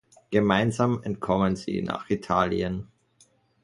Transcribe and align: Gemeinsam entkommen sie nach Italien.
Gemeinsam 0.31 0.99
entkommen 1.03 1.55
sie 1.55 1.83
nach 1.83 2.09
Italien. 2.09 2.87